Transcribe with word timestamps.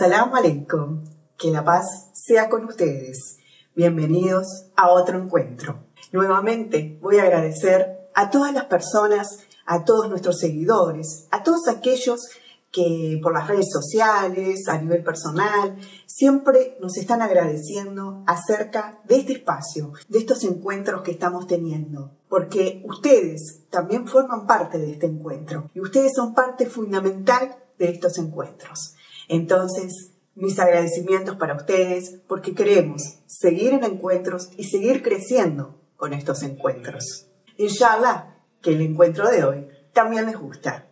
Assalamu 0.00 0.34
alaikum. 0.34 1.04
Que 1.36 1.50
la 1.50 1.62
paz 1.62 2.08
sea 2.14 2.48
con 2.48 2.64
ustedes. 2.64 3.36
Bienvenidos 3.76 4.70
a 4.74 4.88
otro 4.88 5.18
encuentro. 5.18 5.88
Nuevamente 6.10 6.98
voy 7.02 7.18
a 7.18 7.24
agradecer 7.24 8.08
a 8.14 8.30
todas 8.30 8.54
las 8.54 8.64
personas, 8.64 9.40
a 9.66 9.84
todos 9.84 10.08
nuestros 10.08 10.38
seguidores, 10.38 11.26
a 11.30 11.42
todos 11.42 11.68
aquellos 11.68 12.30
que 12.72 13.20
por 13.22 13.34
las 13.34 13.46
redes 13.46 13.66
sociales, 13.70 14.68
a 14.68 14.78
nivel 14.80 15.04
personal, 15.04 15.76
siempre 16.06 16.78
nos 16.80 16.96
están 16.96 17.20
agradeciendo 17.20 18.24
acerca 18.26 19.02
de 19.04 19.16
este 19.18 19.34
espacio, 19.34 19.92
de 20.08 20.18
estos 20.18 20.44
encuentros 20.44 21.02
que 21.02 21.10
estamos 21.10 21.46
teniendo, 21.46 22.12
porque 22.26 22.82
ustedes 22.86 23.64
también 23.68 24.08
forman 24.08 24.46
parte 24.46 24.78
de 24.78 24.92
este 24.92 25.04
encuentro 25.04 25.68
y 25.74 25.80
ustedes 25.80 26.12
son 26.16 26.32
parte 26.32 26.64
fundamental 26.64 27.54
de 27.78 27.90
estos 27.90 28.16
encuentros. 28.16 28.94
Entonces, 29.32 30.10
mis 30.34 30.58
agradecimientos 30.58 31.36
para 31.36 31.54
ustedes 31.54 32.20
porque 32.26 32.52
queremos 32.52 33.20
seguir 33.26 33.74
en 33.74 33.84
encuentros 33.84 34.50
y 34.56 34.64
seguir 34.64 35.04
creciendo 35.04 35.80
con 35.94 36.12
estos 36.12 36.42
encuentros. 36.42 37.28
Inshallah, 37.56 38.42
que 38.60 38.72
el 38.72 38.80
encuentro 38.80 39.30
de 39.30 39.44
hoy 39.44 39.68
también 39.92 40.26
les 40.26 40.36
gusta. 40.36 40.88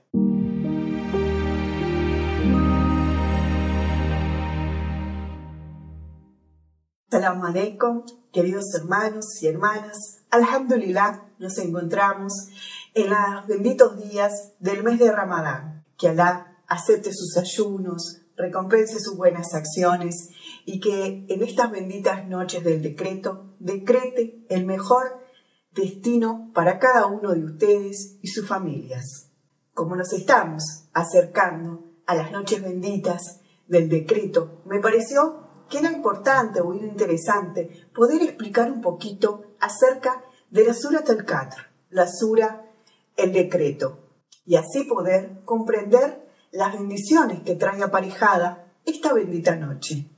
Salam 7.11 7.45
alaikum, 7.45 8.05
queridos 8.33 8.73
hermanos 8.77 9.42
y 9.42 9.48
hermanas. 9.48 10.20
Alhamdulillah, 10.30 11.25
nos 11.41 11.59
encontramos 11.59 12.50
en 12.94 13.11
los 13.11 13.48
benditos 13.48 14.00
días 14.09 14.53
del 14.61 14.84
mes 14.84 15.00
de 15.00 15.11
Ramadán. 15.11 15.84
Que 15.97 16.11
Alá 16.11 16.48
acepte 16.69 17.12
sus 17.12 17.36
ayunos, 17.36 18.17
recompense 18.39 19.00
sus 19.00 19.17
buenas 19.17 19.55
acciones 19.55 20.31
y 20.64 20.81
que 20.81 21.27
en 21.28 21.42
estas 21.42 21.70
benditas 21.70 22.27
noches 22.28 22.64
del 22.64 22.81
decreto 22.81 23.55
decrete 23.58 24.47
el 24.48 24.64
mejor 24.64 25.27
destino 25.72 26.50
para 26.55 26.78
cada 26.78 27.06
uno 27.06 27.34
de 27.34 27.44
ustedes 27.44 28.19
y 28.22 28.28
sus 28.28 28.47
familias. 28.47 29.31
Como 29.75 29.97
nos 29.97 30.12
estamos 30.12 30.89
acercando 30.92 31.84
a 32.06 32.14
las 32.14 32.33
noches 32.33 32.62
benditas 32.62 33.41
del 33.66 33.89
decreto, 33.89 34.62
me 34.64 34.81
pareció 34.81 35.48
que 35.69 35.78
era 35.78 35.92
importante 35.92 36.61
o 36.61 36.72
interesante 36.72 37.89
poder 37.94 38.22
explicar 38.22 38.70
un 38.72 38.81
poquito 38.81 39.44
acerca 39.61 40.25
de 40.50 40.64
la 40.64 40.75
Sura 40.75 41.05
al-Qadr, 41.06 41.56
la 41.91 42.06
Sura 42.09 42.64
el 43.16 43.33
decreto, 43.33 43.98
y 44.47 44.56
así 44.56 44.84
poder 44.84 45.42
comprender 45.44 46.28
las 46.52 46.74
bendiciones 46.74 47.41
que 47.42 47.54
trae 47.54 47.82
aparejada 47.82 48.72
esta 48.84 49.12
bendita 49.12 49.56
noche. 49.56 50.10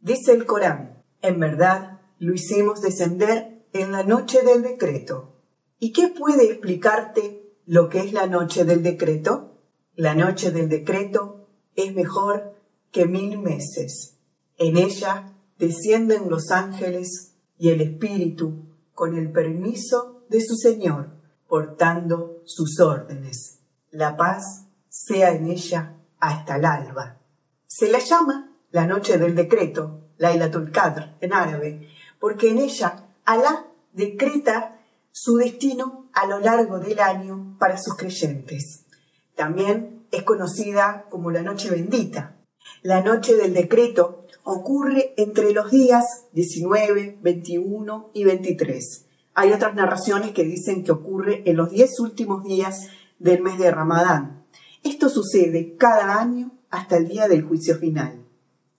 Dice 0.00 0.32
el 0.32 0.46
Corán, 0.46 1.02
en 1.22 1.38
verdad 1.38 2.00
lo 2.18 2.34
hicimos 2.34 2.80
descender 2.80 3.66
en 3.72 3.92
la 3.92 4.02
noche 4.02 4.42
del 4.42 4.62
decreto. 4.62 5.36
¿Y 5.78 5.92
qué 5.92 6.08
puede 6.08 6.44
explicarte 6.44 7.56
lo 7.66 7.88
que 7.88 8.00
es 8.00 8.12
la 8.12 8.26
noche 8.26 8.64
del 8.64 8.82
decreto? 8.82 9.58
La 9.94 10.14
noche 10.14 10.50
del 10.50 10.68
decreto 10.68 11.48
es 11.74 11.94
mejor 11.94 12.54
que 12.90 13.06
mil 13.06 13.38
meses. 13.38 14.18
En 14.58 14.76
ella 14.76 15.32
descienden 15.58 16.28
los 16.28 16.50
ángeles 16.50 17.36
y 17.58 17.70
el 17.70 17.80
Espíritu 17.80 18.66
con 18.94 19.16
el 19.16 19.30
permiso 19.30 20.24
de 20.28 20.40
su 20.40 20.56
Señor, 20.56 21.10
portando 21.48 22.42
sus 22.44 22.80
órdenes. 22.80 23.60
La 23.90 24.16
paz 24.16 24.66
sea 24.90 25.30
en 25.30 25.48
ella 25.48 25.94
hasta 26.18 26.56
el 26.56 26.66
alba. 26.66 27.16
Se 27.66 27.90
la 27.90 28.00
llama 28.00 28.52
la 28.70 28.86
noche 28.86 29.16
del 29.16 29.34
decreto, 29.34 30.08
Lailatul 30.18 30.70
Qadr 30.70 31.16
en 31.20 31.32
árabe, 31.32 31.88
porque 32.18 32.50
en 32.50 32.58
ella 32.58 33.06
Alá 33.24 33.66
decreta 33.92 34.80
su 35.12 35.36
destino 35.36 36.10
a 36.12 36.26
lo 36.26 36.40
largo 36.40 36.78
del 36.80 36.98
año 36.98 37.56
para 37.58 37.78
sus 37.78 37.96
creyentes. 37.96 38.84
También 39.36 40.06
es 40.10 40.24
conocida 40.24 41.06
como 41.08 41.30
la 41.30 41.42
noche 41.42 41.70
bendita. 41.70 42.36
La 42.82 43.02
noche 43.02 43.36
del 43.36 43.54
decreto 43.54 44.26
ocurre 44.42 45.14
entre 45.16 45.52
los 45.52 45.70
días 45.70 46.26
19, 46.32 47.18
21 47.20 48.10
y 48.12 48.24
23. 48.24 49.06
Hay 49.34 49.52
otras 49.52 49.74
narraciones 49.74 50.32
que 50.32 50.44
dicen 50.44 50.82
que 50.82 50.92
ocurre 50.92 51.42
en 51.46 51.56
los 51.56 51.70
10 51.70 52.00
últimos 52.00 52.44
días 52.44 52.88
del 53.18 53.42
mes 53.42 53.58
de 53.58 53.70
Ramadán. 53.70 54.39
Esto 54.82 55.08
sucede 55.08 55.76
cada 55.76 56.20
año 56.20 56.52
hasta 56.70 56.96
el 56.96 57.08
día 57.08 57.28
del 57.28 57.42
juicio 57.42 57.76
final. 57.76 58.24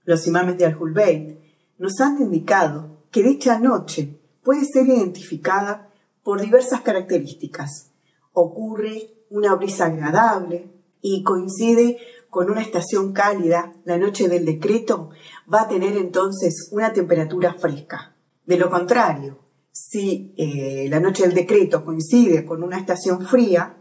Los 0.04 0.26
imames 0.28 0.58
de 0.58 0.66
Al-Hulbayt 0.66 1.40
nos 1.78 2.00
han 2.00 2.22
indicado 2.22 3.04
que 3.12 3.24
dicha 3.24 3.60
noche 3.60 4.20
puede 4.44 4.66
ser 4.66 4.88
identificada 4.88 5.92
por 6.24 6.42
diversas 6.42 6.82
características. 6.82 7.92
Ocurre 8.34 9.12
una 9.30 9.56
brisa 9.56 9.86
agradable 9.86 10.72
y 11.02 11.24
coincide 11.24 11.98
con 12.30 12.50
una 12.50 12.62
estación 12.62 13.12
cálida, 13.12 13.74
la 13.84 13.98
noche 13.98 14.30
del 14.30 14.46
decreto 14.46 15.10
va 15.54 15.64
a 15.64 15.68
tener 15.68 15.98
entonces 15.98 16.70
una 16.72 16.94
temperatura 16.94 17.56
fresca. 17.56 18.16
De 18.46 18.58
lo 18.58 18.70
contrario, 18.70 19.40
si 19.72 20.34
eh, 20.38 20.88
la 20.90 21.00
noche 21.00 21.24
del 21.24 21.34
decreto 21.34 21.84
coincide 21.84 22.46
con 22.46 22.64
una 22.64 22.78
estación 22.78 23.26
fría, 23.26 23.78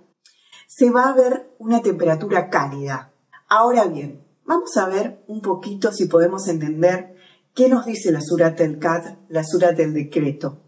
se 0.66 0.90
va 0.90 1.10
a 1.10 1.14
ver 1.14 1.49
una 1.60 1.82
temperatura 1.82 2.48
cálida. 2.48 3.12
Ahora 3.46 3.84
bien, 3.84 4.24
vamos 4.46 4.74
a 4.78 4.88
ver 4.88 5.22
un 5.26 5.42
poquito 5.42 5.92
si 5.92 6.06
podemos 6.06 6.48
entender 6.48 7.14
qué 7.54 7.68
nos 7.68 7.84
dice 7.84 8.10
la 8.10 8.22
Surat 8.22 8.58
del 8.58 8.78
Kad, 8.78 9.18
la 9.28 9.44
Surat 9.44 9.76
del 9.76 9.92
decreto. 9.92 10.58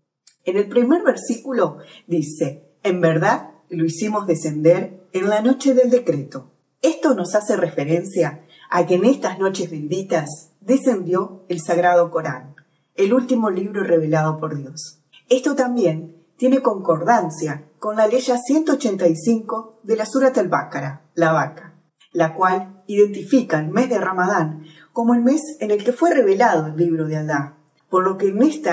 En 0.44 0.58
el 0.58 0.68
primer 0.68 1.02
versículo 1.02 1.78
dice, 2.06 2.74
en 2.82 3.00
verdad 3.00 3.52
lo 3.70 3.86
hicimos 3.86 4.26
descender 4.26 5.08
en 5.14 5.30
la 5.30 5.40
noche 5.40 5.72
del 5.72 5.88
decreto. 5.88 6.50
Esto 6.82 7.14
nos 7.14 7.34
hace 7.34 7.56
referencia 7.56 8.44
a 8.68 8.84
que 8.84 8.96
en 8.96 9.06
estas 9.06 9.38
noches 9.38 9.70
benditas 9.70 10.50
descendió 10.60 11.44
el 11.48 11.60
Sagrado 11.62 12.10
Corán, 12.10 12.54
el 12.96 13.14
último 13.14 13.48
libro 13.48 13.82
revelado 13.82 14.38
por 14.38 14.58
Dios. 14.58 14.98
Esto 15.30 15.54
también 15.54 16.16
tiene 16.36 16.60
concordancia 16.60 17.64
con 17.82 17.96
la 17.96 18.06
ley 18.06 18.22
185 18.22 19.80
de 19.82 19.96
la 19.96 20.06
Surat 20.06 20.38
al-Baqarah, 20.38 21.10
la 21.16 21.32
vaca, 21.32 21.82
la 22.12 22.32
cual 22.32 22.84
identifica 22.86 23.58
el 23.58 23.72
mes 23.72 23.90
de 23.90 23.98
Ramadán 23.98 24.62
como 24.92 25.14
el 25.14 25.20
mes 25.20 25.56
en 25.58 25.72
el 25.72 25.82
que 25.82 25.90
fue 25.90 26.14
revelado 26.14 26.68
el 26.68 26.76
libro 26.76 27.08
de 27.08 27.16
Alá. 27.16 27.58
Por 27.90 28.04
lo 28.04 28.16
que 28.16 28.28
en 28.28 28.40
este 28.40 28.70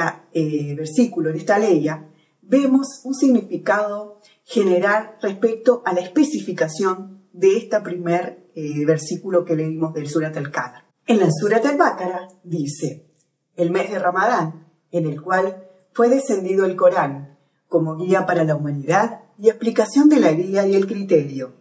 versículo, 0.76 1.32
en 1.32 1.38
esta 1.38 1.58
ley, 1.58 1.90
vemos 2.44 3.02
un 3.04 3.16
significado 3.16 4.20
general 4.44 5.16
respecto 5.24 5.82
a 5.88 5.94
la 5.94 6.02
especificación 6.02 7.24
de 7.34 7.58
este 7.58 7.82
primer 7.82 8.52
eh, 8.54 8.86
versículo 8.86 9.44
que 9.44 9.56
leímos 9.56 9.92
del 9.92 10.08
Surat 10.08 10.38
al-Qadr. 10.38 10.84
En 11.08 11.20
la 11.20 11.32
Surat 11.32 11.66
al-Baqarah 11.66 12.28
dice, 12.44 13.08
el 13.56 13.72
mes 13.72 13.90
de 13.90 13.98
Ramadán, 13.98 14.68
en 14.92 15.08
el 15.08 15.20
cual 15.20 15.68
fue 15.94 16.10
descendido 16.10 16.66
el 16.66 16.76
Corán 16.76 17.29
como 17.70 17.96
guía 17.96 18.26
para 18.26 18.44
la 18.44 18.56
humanidad 18.56 19.22
y 19.38 19.48
explicación 19.48 20.10
de 20.10 20.20
la 20.20 20.34
guía 20.34 20.68
y 20.68 20.76
el 20.76 20.88
criterio. 20.88 21.54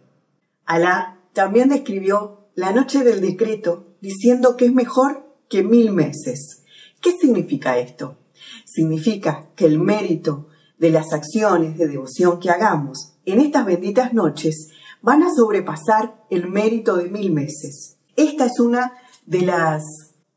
Alá 0.65 1.21
también 1.31 1.69
describió 1.69 2.49
la 2.55 2.71
noche 2.73 3.05
del 3.05 3.21
decreto 3.21 3.95
diciendo 4.01 4.57
que 4.57 4.65
es 4.65 4.73
mejor 4.73 5.37
que 5.47 5.63
mil 5.63 5.93
meses. 5.93 6.63
¿Qué 6.99 7.11
significa 7.11 7.77
esto? 7.77 8.17
Significa 8.65 9.49
que 9.55 9.65
el 9.65 9.79
mérito 9.79 10.47
de 10.77 10.89
las 10.89 11.13
acciones 11.13 11.77
de 11.77 11.87
devoción 11.87 12.39
que 12.39 12.49
hagamos 12.49 13.13
en 13.25 13.39
estas 13.39 13.65
benditas 13.65 14.13
noches 14.13 14.69
van 15.01 15.23
a 15.23 15.33
sobrepasar 15.33 16.25
el 16.29 16.49
mérito 16.49 16.97
de 16.97 17.09
mil 17.09 17.31
meses. 17.31 17.97
Esta 18.15 18.45
es 18.45 18.59
una 18.59 18.93
de 19.25 19.41
las 19.41 19.83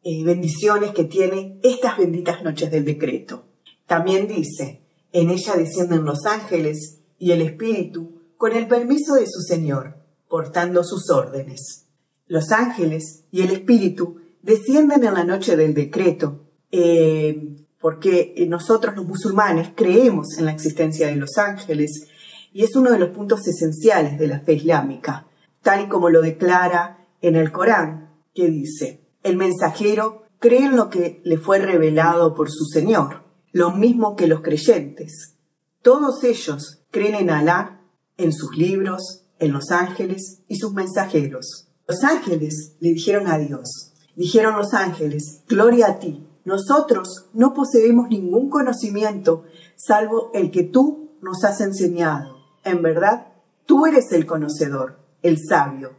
eh, 0.04 0.22
bendiciones 0.24 0.92
que 0.92 1.04
tiene 1.04 1.58
estas 1.62 1.96
benditas 1.96 2.42
noches 2.44 2.70
del 2.70 2.84
decreto. 2.84 3.46
También 3.86 4.28
dice, 4.28 4.81
en 5.12 5.30
ella 5.30 5.56
descienden 5.56 6.04
los 6.04 6.26
ángeles 6.26 7.00
y 7.18 7.32
el 7.32 7.42
Espíritu 7.42 8.20
con 8.36 8.52
el 8.52 8.66
permiso 8.66 9.14
de 9.14 9.26
su 9.26 9.40
Señor, 9.40 9.96
portando 10.28 10.82
sus 10.82 11.10
órdenes. 11.10 11.86
Los 12.26 12.50
ángeles 12.50 13.24
y 13.30 13.42
el 13.42 13.50
Espíritu 13.50 14.16
descienden 14.42 15.04
en 15.04 15.14
la 15.14 15.24
noche 15.24 15.56
del 15.56 15.74
decreto, 15.74 16.46
eh, 16.70 17.56
porque 17.80 18.34
nosotros 18.48 18.96
los 18.96 19.06
musulmanes 19.06 19.70
creemos 19.74 20.38
en 20.38 20.46
la 20.46 20.52
existencia 20.52 21.08
de 21.08 21.16
los 21.16 21.36
ángeles 21.36 22.08
y 22.52 22.64
es 22.64 22.76
uno 22.76 22.90
de 22.90 22.98
los 22.98 23.10
puntos 23.10 23.46
esenciales 23.46 24.18
de 24.18 24.28
la 24.28 24.40
fe 24.40 24.54
islámica, 24.54 25.26
tal 25.62 25.84
y 25.84 25.88
como 25.88 26.10
lo 26.10 26.20
declara 26.22 27.06
en 27.20 27.36
el 27.36 27.52
Corán, 27.52 28.10
que 28.34 28.48
dice, 28.48 29.00
el 29.22 29.36
mensajero 29.36 30.24
cree 30.38 30.64
en 30.64 30.76
lo 30.76 30.90
que 30.90 31.20
le 31.24 31.38
fue 31.38 31.58
revelado 31.58 32.34
por 32.34 32.50
su 32.50 32.64
Señor, 32.64 33.21
lo 33.52 33.70
mismo 33.70 34.16
que 34.16 34.26
los 34.26 34.40
creyentes. 34.40 35.36
Todos 35.82 36.24
ellos 36.24 36.82
creen 36.90 37.14
en 37.14 37.30
Alá, 37.30 37.82
en 38.16 38.32
sus 38.32 38.56
libros, 38.56 39.24
en 39.38 39.52
los 39.52 39.70
ángeles 39.70 40.42
y 40.48 40.56
sus 40.56 40.72
mensajeros. 40.72 41.68
Los 41.86 42.04
ángeles 42.04 42.76
le 42.80 42.90
dijeron 42.90 43.26
a 43.26 43.38
Dios, 43.38 43.92
Dijeron 44.14 44.56
los 44.56 44.74
ángeles, 44.74 45.42
Gloria 45.48 45.86
a 45.88 45.98
ti. 45.98 46.26
Nosotros 46.44 47.30
no 47.32 47.54
poseemos 47.54 48.08
ningún 48.08 48.50
conocimiento 48.50 49.44
salvo 49.76 50.30
el 50.34 50.50
que 50.50 50.64
tú 50.64 51.12
nos 51.22 51.44
has 51.44 51.60
enseñado. 51.60 52.36
En 52.64 52.82
verdad, 52.82 53.28
tú 53.64 53.86
eres 53.86 54.12
el 54.12 54.26
conocedor, 54.26 54.98
el 55.22 55.38
sabio. 55.38 55.92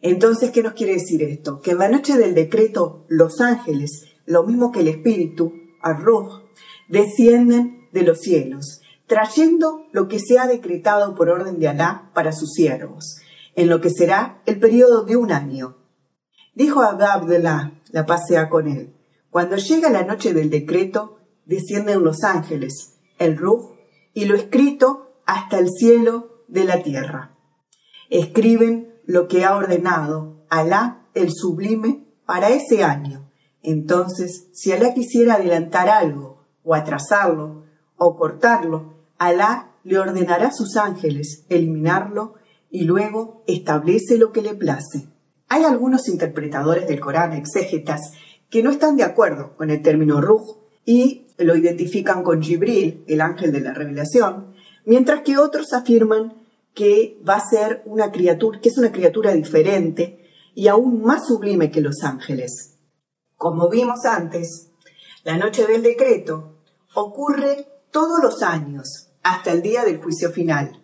Entonces, 0.00 0.50
¿qué 0.50 0.62
nos 0.62 0.74
quiere 0.74 0.94
decir 0.94 1.22
esto? 1.22 1.60
Que 1.60 1.72
en 1.72 1.78
la 1.78 1.88
noche 1.88 2.16
del 2.16 2.34
decreto, 2.34 3.04
los 3.08 3.40
ángeles, 3.40 4.04
lo 4.26 4.44
mismo 4.44 4.72
que 4.72 4.80
el 4.80 4.88
espíritu, 4.88 5.52
Arruj, 5.80 6.42
descienden 6.88 7.88
de 7.92 8.02
los 8.02 8.20
cielos, 8.20 8.80
trayendo 9.06 9.86
lo 9.92 10.08
que 10.08 10.18
se 10.18 10.38
ha 10.38 10.46
decretado 10.46 11.14
por 11.14 11.28
orden 11.28 11.58
de 11.58 11.68
Alá 11.68 12.10
para 12.14 12.32
sus 12.32 12.52
siervos, 12.52 13.20
en 13.54 13.68
lo 13.68 13.80
que 13.80 13.90
será 13.90 14.42
el 14.46 14.58
periodo 14.58 15.04
de 15.04 15.16
un 15.16 15.32
año. 15.32 15.76
Dijo 16.54 16.82
Abba 16.82 17.12
Abdullah, 17.12 17.72
la 17.90 18.06
pasea 18.06 18.48
con 18.48 18.68
él, 18.68 18.94
cuando 19.30 19.56
llega 19.56 19.90
la 19.90 20.04
noche 20.04 20.34
del 20.34 20.50
decreto, 20.50 21.18
descienden 21.46 22.04
los 22.04 22.22
ángeles, 22.22 22.98
el 23.18 23.36
Ruj, 23.36 23.72
y 24.14 24.26
lo 24.26 24.34
escrito 24.34 25.14
hasta 25.26 25.58
el 25.58 25.70
cielo 25.70 26.44
de 26.48 26.64
la 26.64 26.82
tierra. 26.82 27.36
Escriben 28.10 29.00
lo 29.06 29.28
que 29.28 29.44
ha 29.44 29.56
ordenado 29.56 30.44
Alá 30.50 31.06
el 31.14 31.32
sublime 31.32 32.06
para 32.26 32.50
ese 32.50 32.84
año. 32.84 33.30
Entonces, 33.62 34.48
si 34.52 34.72
Alá 34.72 34.92
quisiera 34.92 35.34
adelantar 35.34 35.88
algo, 35.88 36.41
o 36.64 36.74
atrasarlo, 36.74 37.64
o 37.96 38.16
cortarlo, 38.16 38.94
Alá 39.18 39.72
le 39.84 39.98
ordenará 39.98 40.48
a 40.48 40.52
sus 40.52 40.76
ángeles 40.76 41.44
eliminarlo 41.48 42.34
y 42.70 42.84
luego 42.84 43.44
establece 43.46 44.18
lo 44.18 44.32
que 44.32 44.42
le 44.42 44.54
place. 44.54 45.08
Hay 45.48 45.64
algunos 45.64 46.08
interpretadores 46.08 46.88
del 46.88 46.98
Corán, 46.98 47.32
exégetas, 47.32 48.00
que 48.50 48.62
no 48.62 48.70
están 48.70 48.96
de 48.96 49.04
acuerdo 49.04 49.54
con 49.56 49.70
el 49.70 49.82
término 49.82 50.20
Ruj 50.20 50.56
y 50.84 51.26
lo 51.38 51.56
identifican 51.56 52.22
con 52.22 52.42
Jibril, 52.42 53.04
el 53.06 53.20
ángel 53.20 53.52
de 53.52 53.60
la 53.60 53.74
revelación, 53.74 54.54
mientras 54.84 55.22
que 55.22 55.38
otros 55.38 55.72
afirman 55.72 56.34
que 56.74 57.20
va 57.28 57.36
a 57.36 57.48
ser 57.48 57.82
una 57.84 58.10
criatura, 58.10 58.60
que 58.60 58.70
es 58.70 58.78
una 58.78 58.92
criatura 58.92 59.32
diferente 59.32 60.18
y 60.54 60.68
aún 60.68 61.02
más 61.02 61.26
sublime 61.26 61.70
que 61.70 61.80
los 61.80 62.02
ángeles. 62.02 62.78
Como 63.36 63.68
vimos 63.68 64.04
antes, 64.04 64.71
la 65.24 65.36
noche 65.36 65.66
del 65.66 65.82
decreto 65.82 66.56
ocurre 66.94 67.68
todos 67.90 68.20
los 68.22 68.42
años 68.42 69.10
hasta 69.22 69.52
el 69.52 69.62
día 69.62 69.84
del 69.84 70.02
juicio 70.02 70.30
final. 70.30 70.82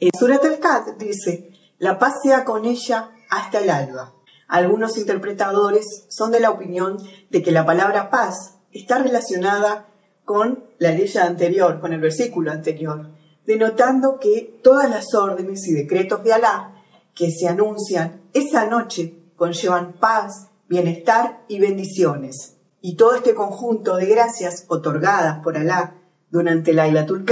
En 0.00 0.10
Surat 0.18 0.44
al-Qad 0.44 0.96
dice, 0.98 1.50
la 1.78 1.98
paz 1.98 2.20
sea 2.22 2.44
con 2.44 2.66
ella 2.66 3.10
hasta 3.30 3.60
el 3.60 3.70
alba. 3.70 4.12
Algunos 4.48 4.98
interpretadores 4.98 6.04
son 6.08 6.30
de 6.30 6.40
la 6.40 6.50
opinión 6.50 6.98
de 7.30 7.42
que 7.42 7.52
la 7.52 7.64
palabra 7.64 8.10
paz 8.10 8.56
está 8.70 8.98
relacionada 8.98 9.88
con 10.24 10.64
la 10.78 10.90
ley 10.90 11.10
anterior, 11.16 11.80
con 11.80 11.92
el 11.92 12.00
versículo 12.00 12.52
anterior, 12.52 13.12
denotando 13.46 14.18
que 14.18 14.60
todas 14.62 14.90
las 14.90 15.14
órdenes 15.14 15.66
y 15.68 15.72
decretos 15.72 16.22
de 16.22 16.34
Alá 16.34 16.82
que 17.14 17.30
se 17.30 17.48
anuncian 17.48 18.20
esa 18.34 18.66
noche 18.66 19.14
conllevan 19.36 19.94
paz, 19.94 20.48
bienestar 20.68 21.44
y 21.48 21.60
bendiciones. 21.60 22.53
Y 22.86 22.96
todo 22.96 23.14
este 23.14 23.34
conjunto 23.34 23.96
de 23.96 24.04
gracias 24.04 24.66
otorgadas 24.68 25.42
por 25.42 25.56
Alá 25.56 25.94
durante 26.30 26.74
la 26.74 26.86
Ilatul 26.86 27.24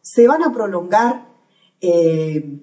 se 0.00 0.28
van 0.28 0.44
a 0.44 0.52
prolongar 0.52 1.26
eh, 1.80 2.60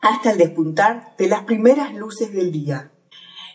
hasta 0.00 0.32
el 0.32 0.38
despuntar 0.38 1.14
de 1.16 1.28
las 1.28 1.44
primeras 1.44 1.94
luces 1.94 2.32
del 2.32 2.50
día. 2.50 2.90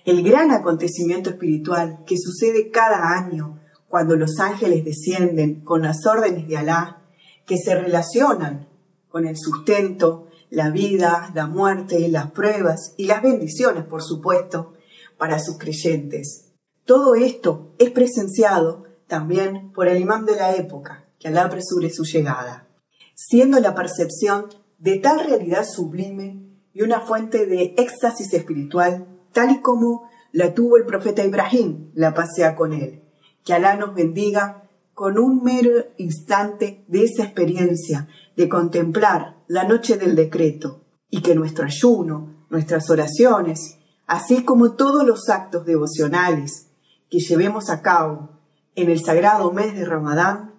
El 0.06 0.24
gran 0.24 0.51
acontecimiento 0.51 1.31
espiritual 1.31 2.06
que 2.07 2.15
sucede 2.18 2.71
cada 2.71 3.12
año 3.12 3.59
cuando 3.89 4.15
los 4.15 4.39
ángeles 4.39 4.86
descienden 4.86 5.59
con 5.65 5.81
las 5.81 6.06
órdenes 6.06 6.48
de 6.48 6.56
Alá 6.56 7.01
que 7.45 7.57
se 7.57 7.75
relacionan 7.75 8.69
con 9.09 9.27
el 9.27 9.36
sustento, 9.36 10.30
la 10.50 10.69
vida, 10.69 11.30
la 11.36 11.45
muerte, 11.48 12.07
las 12.07 12.31
pruebas 12.31 12.94
y 12.95 13.07
las 13.07 13.21
bendiciones, 13.21 13.83
por 13.83 14.01
supuesto, 14.01 14.75
para 15.18 15.39
sus 15.39 15.57
creyentes. 15.57 16.46
Todo 16.88 17.16
esto 17.16 17.74
es 17.80 17.92
presenciado 17.92 18.86
también 19.07 19.74
por 19.74 19.89
el 19.89 20.00
imán 20.00 20.25
de 20.25 20.38
la 20.38 20.56
época, 20.56 21.04
que 21.19 21.28
Alá 21.28 21.44
apresure 21.44 21.89
su 21.89 22.06
llegada, 22.06 22.69
siendo 23.13 23.60
la 23.60 23.75
percepción 23.75 24.45
de 24.80 24.98
tal 24.98 25.19
realidad 25.19 25.66
sublime 25.69 26.48
y 26.72 26.84
una 26.84 27.01
fuente 27.01 27.45
de 27.45 27.75
éxtasis 27.78 28.34
espiritual, 28.34 29.06
tal 29.34 29.51
y 29.51 29.60
como 29.60 30.10
la 30.31 30.54
tuvo 30.54 30.78
el 30.78 30.86
profeta 30.86 31.25
Ibrahim, 31.25 31.92
la 31.94 32.13
pasea 32.13 32.56
con 32.56 32.72
él. 32.72 33.04
Que 33.44 33.51
Alá 33.51 33.75
nos 33.75 33.94
bendiga 33.94 34.69
con 34.94 35.19
un 35.19 35.44
mero 35.44 35.88
instante 35.98 36.86
de 36.88 37.04
esa 37.04 37.25
experiencia 37.25 38.07
de 38.38 38.48
contemplar 38.48 39.36
la 39.48 39.66
noche 39.66 39.98
del 39.98 40.16
decreto 40.16 40.86
y 41.10 41.22
que 41.22 41.36
nuestro 41.36 41.66
ayuno, 41.66 42.45
nuestras 42.50 42.90
oraciones, 42.90 43.78
así 44.06 44.45
como 44.45 44.75
todos 44.75 45.06
los 45.06 45.28
actos 45.28 45.66
devocionales 45.66 46.67
que 47.09 47.19
llevemos 47.19 47.69
a 47.69 47.81
cabo 47.81 48.30
en 48.75 48.89
el 48.89 49.04
sagrado 49.04 49.51
mes 49.51 49.75
de 49.75 49.86
Ramadán, 49.86 50.54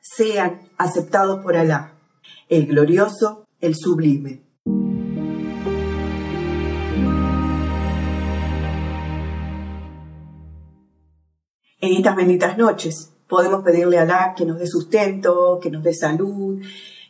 sean 0.00 0.60
aceptados 0.78 1.42
por 1.42 1.56
Alá, 1.56 1.94
el 2.48 2.66
glorioso, 2.66 3.44
el 3.60 3.74
sublime. 3.74 4.42
En 11.80 11.92
estas 11.92 12.16
benditas 12.16 12.56
noches 12.56 13.12
podemos 13.26 13.62
pedirle 13.64 13.98
a 13.98 14.02
Alá 14.02 14.34
que 14.36 14.44
nos 14.44 14.58
dé 14.58 14.66
sustento, 14.66 15.58
que 15.60 15.70
nos 15.70 15.82
dé 15.82 15.94
salud, 15.94 16.60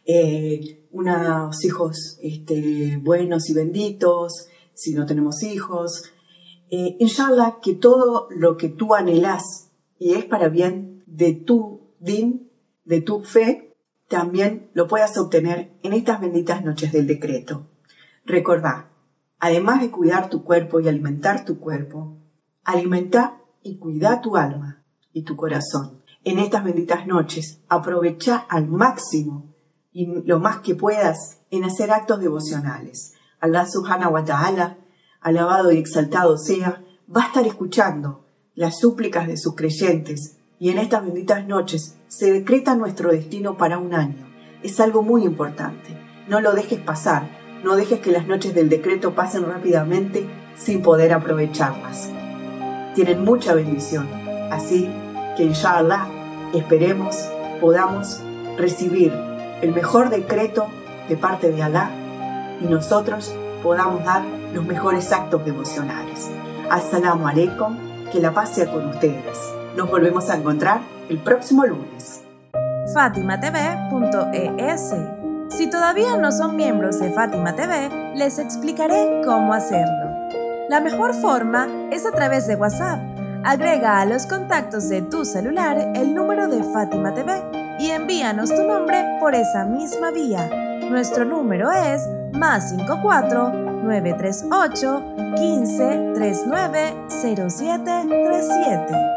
eh, 0.07 0.87
unos 0.93 1.65
hijos 1.65 2.19
este, 2.23 2.99
buenos 3.03 3.51
y 3.51 3.55
benditos, 3.55 4.49
si 4.75 4.95
no 4.95 5.05
tenemos 5.05 5.43
hijos. 5.43 6.05
Eh, 6.71 6.97
inshallah, 6.99 7.59
que 7.63 7.75
todo 7.75 8.29
lo 8.31 8.57
que 8.57 8.69
tú 8.69 8.95
anhelas 8.95 9.71
y 9.99 10.15
es 10.15 10.25
para 10.25 10.49
bien 10.49 11.03
de 11.07 11.33
tu 11.33 11.93
din, 12.01 12.51
de 12.85 13.01
tu 13.01 13.23
fe, 13.23 13.77
también 14.09 14.71
lo 14.75 14.87
puedas 14.87 15.17
obtener 15.19 15.73
en 15.83 15.93
estas 15.93 16.21
benditas 16.21 16.65
noches 16.65 16.93
del 16.93 17.07
decreto. 17.07 17.67
Recordá, 18.25 18.91
además 19.39 19.81
de 19.81 19.91
cuidar 19.91 20.29
tu 20.29 20.45
cuerpo 20.45 20.81
y 20.81 20.89
alimentar 20.89 21.45
tu 21.45 21.59
cuerpo, 21.59 22.17
alimenta 22.65 23.41
y 23.63 23.79
cuida 23.79 24.21
tu 24.21 24.37
alma 24.37 24.85
y 25.13 25.23
tu 25.23 25.37
corazón 25.37 26.03
en 26.27 26.41
estas 26.41 26.65
benditas 26.65 27.07
noches. 27.07 27.61
Aprovecha 27.69 28.37
al 28.49 28.67
máximo 28.67 29.55
y 29.93 30.07
lo 30.27 30.41
más 30.41 30.59
que 30.59 30.75
puedas 30.75 31.39
en 31.51 31.65
hacer 31.65 31.93
actos 31.93 32.21
devocionales. 32.21 33.15
Allah 33.41 33.65
subhanahu 33.65 34.13
wa 34.13 34.25
ta'ala, 34.25 34.77
alabado 35.27 35.73
y 35.73 35.79
exaltado 35.79 36.39
sea, 36.39 36.85
va 37.15 37.25
a 37.25 37.27
estar 37.27 37.45
escuchando 37.45 38.29
las 38.55 38.79
súplicas 38.79 39.27
de 39.27 39.37
sus 39.37 39.57
creyentes 39.57 40.39
y 40.61 40.71
en 40.71 40.79
estas 40.79 41.05
benditas 41.05 41.45
noches 41.49 41.97
se 42.07 42.33
decreta 42.33 42.77
nuestro 42.77 43.11
destino 43.11 43.57
para 43.57 43.79
un 43.79 43.93
año. 43.93 44.25
Es 44.63 44.79
algo 44.79 45.03
muy 45.03 45.25
importante. 45.25 45.99
No 46.29 46.41
lo 46.41 46.53
dejes 46.53 46.79
pasar, 46.79 47.29
no 47.65 47.75
dejes 47.75 47.99
que 47.99 48.13
las 48.13 48.29
noches 48.29 48.55
del 48.55 48.69
decreto 48.69 49.17
pasen 49.17 49.47
rápidamente 49.47 50.29
sin 50.55 50.81
poder 50.81 51.13
aprovecharlas. 51.13 52.09
Tienen 52.95 53.25
mucha 53.25 53.53
bendición, 53.53 54.09
así 54.53 54.89
que 55.37 55.43
inshallah 55.43 56.07
esperemos 56.55 57.17
podamos 57.61 58.21
recibir 58.57 59.13
el 59.61 59.73
mejor 59.73 60.09
decreto 60.11 60.69
de 61.09 61.17
parte 61.17 61.51
de 61.51 61.65
Alá 61.65 61.91
y 62.63 62.67
nosotros 62.67 63.35
podamos 63.63 64.05
dar 64.05 64.23
los 64.53 64.65
mejores 64.65 65.13
actos 65.13 65.45
devocionales. 65.45 66.31
Assalamu 66.71 67.29
alaikum, 67.29 67.77
que 68.11 68.21
la 68.21 68.33
paz 68.33 68.51
sea 68.51 68.71
con 68.71 68.89
ustedes. 68.89 69.39
Nos 69.77 69.91
volvemos 69.91 70.31
a 70.31 70.37
encontrar 70.37 70.81
el 71.09 71.19
próximo 71.19 71.65
lunes. 71.65 72.23
FatimaTV.es 72.95 74.95
Si 75.51 75.69
todavía 75.69 76.17
no 76.17 76.33
son 76.33 76.57
miembros 76.57 76.99
de 77.01 77.11
Fátima 77.11 77.55
TV, 77.55 78.15
les 78.15 78.39
explicaré 78.39 79.23
cómo 79.25 79.53
hacerlo. 79.53 80.07
La 80.69 80.81
mejor 80.81 81.15
forma 81.15 81.69
es 81.91 82.07
a 82.07 82.13
través 82.13 82.47
de 82.47 82.57
WhatsApp 82.57 83.17
Agrega 83.47 84.01
a 84.01 84.07
los 84.07 84.27
contactos 84.27 84.89
de 84.89 85.03
tu 85.03 85.25
celular 85.25 85.93
el 85.95 86.17
número 86.17 86.49
de 86.49 86.65
Fátima 86.65 87.15
TV 87.15 87.45
y 87.79 87.91
envíanos 87.91 88.53
tu 88.53 88.65
nombre 88.65 89.05
por 89.21 89.37
esa 89.37 89.65
misma 89.65 90.11
vía. 90.11 90.51
Nuestro 90.91 91.25
número 91.25 91.71
es 91.71 92.09
más 92.37 92.71
54 92.71 93.53
938 93.83 95.03
15 95.37 96.13
39 96.15 96.95
0737. 97.09 99.16